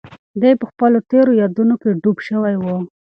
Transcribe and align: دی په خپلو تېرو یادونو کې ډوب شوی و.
دی 0.41 0.51
په 0.59 0.65
خپلو 0.71 0.97
تېرو 1.11 1.31
یادونو 1.41 1.75
کې 1.81 1.89
ډوب 2.01 2.17
شوی 2.27 2.55
و. 2.59 2.65